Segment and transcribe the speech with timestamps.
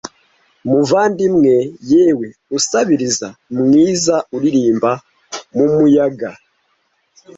[0.69, 1.55] muvandimwe
[1.91, 4.91] yewe usabiriza mwiza uririmba
[5.55, 6.29] mumuyaga